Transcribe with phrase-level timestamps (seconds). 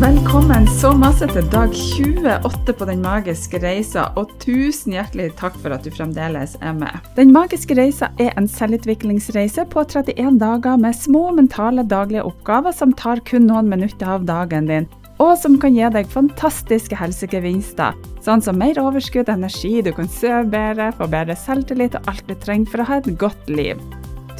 [0.00, 5.74] Velkommen så masse til dag 28 på Den magiske reisa, og tusen hjertelig takk for
[5.76, 6.96] at du fremdeles er med.
[7.14, 12.96] Den magiske reisa er en selvutviklingsreise på 31 dager med små mentale daglige oppgaver som
[12.96, 14.90] tar kun noen minutter av dagen din,
[15.22, 20.48] og som kan gi deg fantastiske helsegevinster, sånn som mer overskudd, energi, du kan sove
[20.50, 23.78] bedre, få bedre selvtillit og alt du trenger for å ha et godt liv.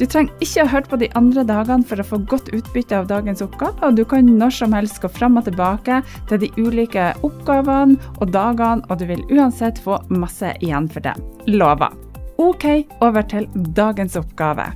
[0.01, 3.05] Du trenger ikke ha hørt på de andre dagene for å få godt utbytte av
[3.11, 5.99] dagens oppgave, og du kan når som helst gå fram og tilbake
[6.31, 11.13] til de ulike oppgavene og dagene, og du vil uansett få masse igjen for det.
[11.53, 11.93] Lover.
[12.41, 12.65] OK,
[13.05, 13.45] over til
[13.77, 14.71] dagens oppgave.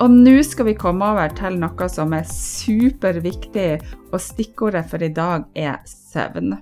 [0.00, 3.68] Og nå skal vi komme over til noe som er superviktig,
[4.14, 6.56] og stikkordet for i dag er søvn.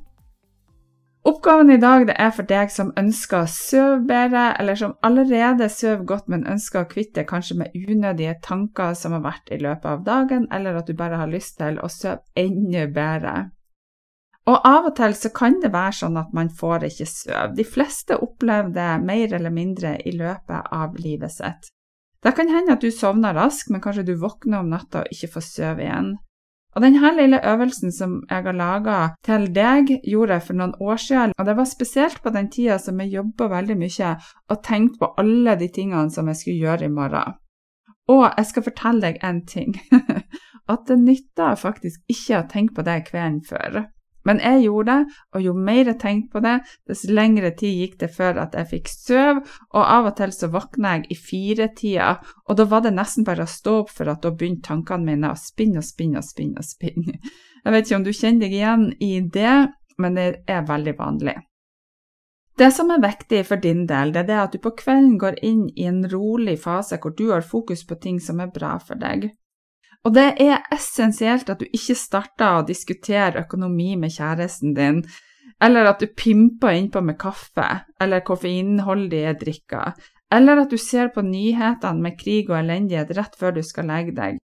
[1.25, 6.03] Oppgaven i dag er for deg som ønsker å sove bedre, eller som allerede sover
[6.11, 10.03] godt, men ønsker å kvitte kanskje med unødige tanker som har vært i løpet av
[10.05, 13.35] dagen, eller at du bare har lyst til å sove enda bedre.
[14.45, 17.47] Og av og til så kan det være sånn at man får ikke sove.
[17.57, 21.73] De fleste opplever det mer eller mindre i løpet av livet sitt.
[22.21, 25.33] Det kan hende at du sovner raskt, men kanskje du våkner om natta og ikke
[25.39, 26.15] får sove igjen.
[26.75, 30.99] Og denne lille øvelsen som jeg har laga til deg, gjorde jeg for noen år
[30.99, 31.35] siden.
[31.39, 34.11] Og det var spesielt på den tida som jeg jobba veldig mye
[34.51, 37.39] og tenkte på alle de tingene som jeg skulle gjøre i morgen.
[38.11, 39.77] Og jeg skal fortelle deg en ting.
[40.73, 43.85] At det nytter faktisk ikke å tenke på det kvelden før.
[44.25, 46.55] Men jeg gjorde det, og jo mer jeg tenkte på det,
[46.89, 49.41] dess lengre tid gikk det før at jeg fikk søv,
[49.75, 52.11] og av og til så våkna jeg i firetida,
[52.49, 55.33] og da var det nesten bare å stå opp for at da begynte tankene mine
[55.33, 57.19] å spinne og spinne og spinne og spinne.
[57.65, 59.57] Jeg vet ikke om du kjenner deg igjen i det,
[60.01, 61.37] men det er veldig vanlig.
[62.55, 65.65] Det som er viktig for din del, det er at du på kvelden går inn
[65.75, 69.33] i en rolig fase hvor du har fokus på ting som er bra for deg.
[70.05, 75.01] Og det er essensielt at du ikke starter å diskutere økonomi med kjæresten din,
[75.65, 77.69] eller at du pimper innpå med kaffe
[78.03, 79.95] eller koffeinholdige drikker,
[80.35, 84.17] eller at du ser på nyhetene med krig og elendighet rett før du skal legge
[84.17, 84.41] deg.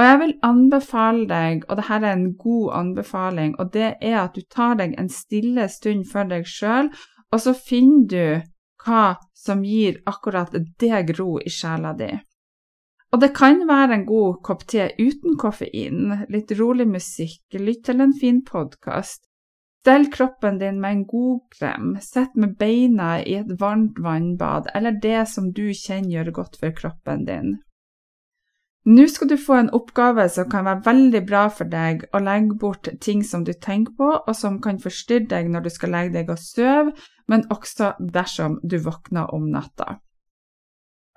[0.00, 4.34] Og jeg vil anbefale deg, og dette er en god anbefaling, og det er at
[4.34, 6.88] du tar deg en stille stund for deg sjøl,
[7.30, 8.48] og så finner du
[8.80, 9.04] hva
[9.36, 12.10] som gir akkurat deg ro i sjela di.
[13.10, 18.04] Og det kan være en god kopp te uten koffein, litt rolig musikk, lytt til
[18.04, 19.24] en fin podkast.
[19.80, 24.98] Stell kroppen din med en god krem, sett med beina i et varmt vannbad, eller
[25.02, 27.54] det som du kjenner gjør godt for kroppen din.
[28.84, 32.56] Nå skal du få en oppgave som kan være veldig bra for deg å legge
[32.60, 36.14] bort ting som du tenker på, og som kan forstyrre deg når du skal legge
[36.18, 36.94] deg og sove,
[37.28, 39.98] men også dersom du våkner om natta.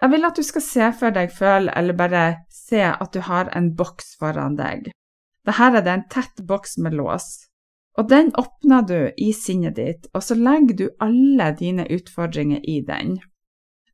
[0.03, 3.47] Jeg vil at du skal se for deg, føle eller bare se at du har
[3.55, 4.89] en boks foran deg.
[5.47, 7.47] Dette er en tett boks med lås,
[7.95, 12.81] og den åpner du i sinnet ditt, og så legger du alle dine utfordringer i
[12.83, 13.21] den.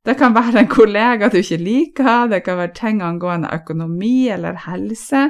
[0.02, 4.58] Det kan være en kollega du ikke liker, det kan være ting angående økonomi eller
[4.66, 5.28] helse,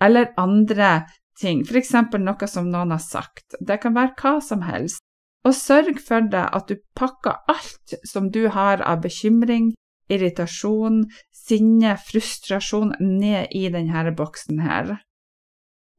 [0.00, 1.02] eller andre
[1.36, 1.92] ting, f.eks.
[2.22, 3.58] noe som noen har sagt.
[3.60, 5.02] Det kan være hva som helst.
[5.44, 9.72] Og sørg for deg at du pakker alt som du har av bekymring,
[10.12, 11.02] irritasjon,
[11.34, 14.94] sinne, frustrasjon ned i denne boksen her.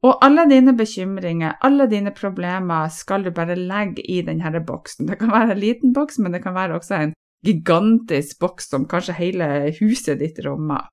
[0.04, 5.08] Og alle dine bekymringer, alle dine problemer skal du bare legge i denne boksen.
[5.08, 7.14] Det kan være en liten boks, men det kan være også en
[7.44, 9.48] gigantisk boks som kanskje hele
[9.80, 10.90] huset ditt rommer.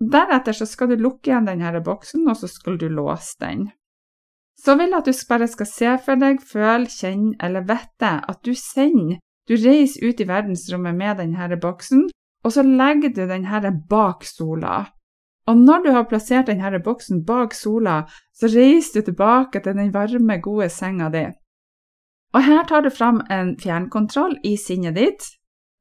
[0.00, 3.68] Deretter så skal du lukke igjen denne boksen, og så skal du låse den.
[4.58, 8.40] Så vil jeg at du bare skal se for deg, føle, kjenne eller vite at
[8.46, 12.06] du sender, du reiser ut i verdensrommet med denne boksen,
[12.44, 14.86] og så legger du denne bak sola.
[15.46, 18.02] Og når du har plassert denne boksen bak sola,
[18.34, 21.26] så reiser du tilbake til den varme, gode senga di.
[22.32, 25.26] Og her tar du fram en fjernkontroll i sinnet ditt,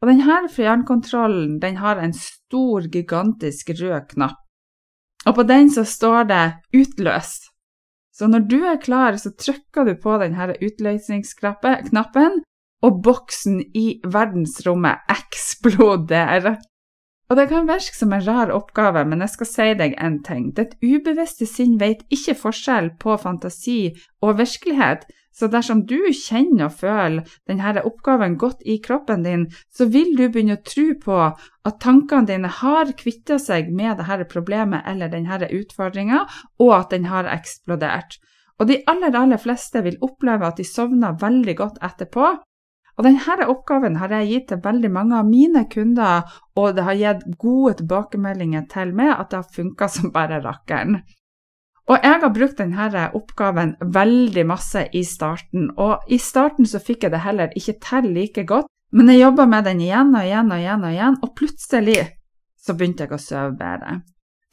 [0.02, 4.40] og denne fjernkontrollen den har en stor, gigantisk rød knapp.
[5.30, 7.38] Og på den så står det 'utløs'.
[8.12, 12.42] Så når du er klar, så trykker du på denne utløsningsknappen,
[12.82, 16.60] og boksen i verdensrommet eksploderer.
[17.32, 20.50] Og det kan virke som en rar oppgave, men jeg skal si deg en ting.
[20.58, 26.76] Ditt ubevisste sinn vet ikke forskjell på fantasi og virkelighet, så dersom du kjenner og
[26.82, 31.80] føler denne oppgaven godt i kroppen din, så vil du begynne å tro på at
[31.80, 36.26] tankene dine har kvitta seg med dette problemet eller denne utfordringa,
[36.60, 38.20] og at den har eksplodert.
[38.60, 42.36] Og de aller, aller fleste vil oppleve at de sovner veldig godt etterpå,
[43.02, 47.00] og denne oppgaven har jeg gitt til veldig mange av mine kunder, og det har
[47.00, 51.00] gitt gode tilbakemeldinger til meg at det har funka som bare rakkeren.
[51.90, 57.08] Og jeg har brukt denne oppgaven veldig masse i starten, og i starten så fikk
[57.08, 60.54] jeg det heller ikke til like godt, men jeg jobba med den igjen og igjen
[60.54, 62.00] og igjen og igjen, og plutselig
[62.62, 64.02] så begynte jeg å sove bedre.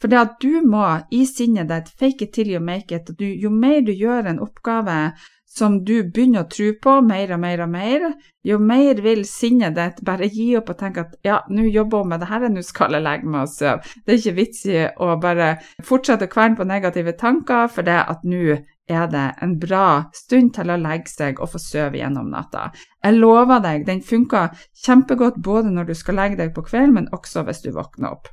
[0.01, 3.27] For det at du må i sinnet ditt fake it till you make it, du,
[3.29, 5.11] jo mer du gjør en oppgave,
[5.49, 8.05] som du begynner å tro på mer og mer og mer,
[8.45, 12.13] jo mer vil sinnet ditt bare gi opp og tenke at ja, nå jobber hun
[12.13, 13.93] med det her, nå skal jeg legge meg og sove.
[14.05, 15.49] Det er ikke vits i å bare
[15.85, 18.59] fortsette å kverne på negative tanker, for det at nå
[18.89, 19.85] er det en bra
[20.17, 22.69] stund til å legge seg og få sove gjennom natta.
[23.05, 24.53] Jeg lover deg, den funker
[24.85, 28.31] kjempegodt både når du skal legge deg på kvelden, men også hvis du våkner opp.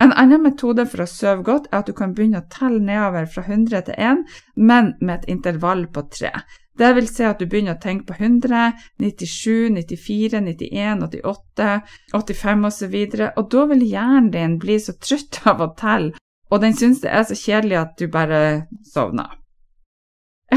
[0.00, 3.28] En annen metode for å sove godt er at du kan begynne å telle nedover
[3.30, 4.24] fra 100 til 1,
[4.56, 6.32] men med et intervall på 3.
[6.78, 8.72] Det vil si at du begynner å tenke på 100,
[9.02, 11.68] 97, 94, 91, 88,
[12.16, 12.96] 85 osv.,
[13.36, 16.16] og da vil hjernen din bli så trøtt av å telle,
[16.52, 18.42] og den syns det er så kjedelig at du bare
[18.88, 19.41] sovner.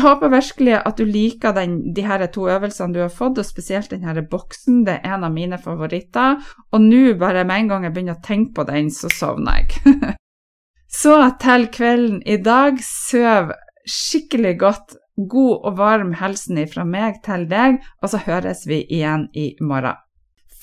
[0.05, 3.89] Håper virkelig at du liker den, de her to øvelsene du har fått, og spesielt
[3.89, 4.83] denne boksen.
[4.85, 6.37] Det er en av mine favoritter.
[6.71, 9.95] Og nå, bare med en gang jeg begynner å tenke på den, så sovner jeg.
[11.01, 12.77] så til kvelden i dag.
[12.85, 13.55] Søv
[13.89, 14.97] skikkelig godt.
[15.15, 20.04] God og varm hilsen fra meg til deg, og så høres vi igjen i morgen.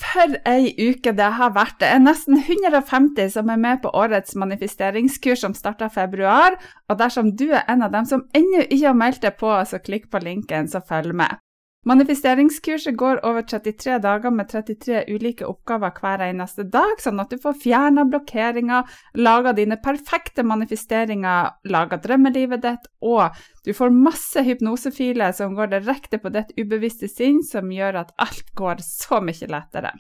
[0.03, 1.79] For ei uke det har vært.
[1.81, 6.59] Det er nesten 150 som er med på årets manifesteringskurs som starter februar.
[6.91, 9.83] Og dersom du er en av dem som ennå ikke har meldt deg på, så
[9.83, 11.42] klikk på linken, så følg med.
[11.83, 17.41] Manifesteringskurset går over 33 dager med 33 ulike oppgaver hver eneste dag, sånn at du
[17.43, 18.87] får fjerna blokkeringer,
[19.19, 23.35] laga dine perfekte manifesteringer, laga drømmelivet ditt, og
[23.67, 28.55] du får masse hypnosefiler som går direkte på ditt ubevisste sinn, som gjør at alt
[28.55, 29.91] går så mye lettere.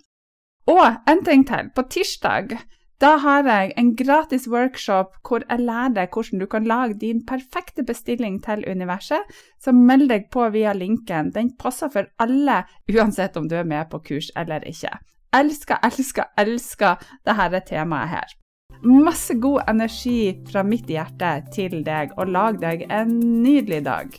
[0.70, 1.74] Og en ting til.
[1.74, 2.54] På tirsdag
[3.02, 7.24] da har jeg en gratis workshop hvor jeg lærer deg hvordan du kan lage din
[7.26, 9.26] perfekte bestilling til universet.
[9.58, 11.32] Så meld deg på via linken.
[11.34, 12.62] Den passer for alle,
[12.92, 14.92] uansett om du er med på kurs eller ikke.
[15.34, 18.38] Elsker, elsker, elsker dette temaet her.
[18.82, 24.18] Masse god energi fra mitt hjerte til deg, og lag deg en nydelig dag.